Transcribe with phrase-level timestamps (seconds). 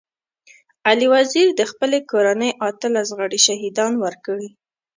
[0.87, 4.49] علي وزير د خپلي کورنۍ اتلس غړي شهيدان ورکړي.